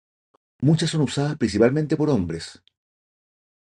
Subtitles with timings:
[0.61, 2.63] Muchas son usadas principalmente por hombres.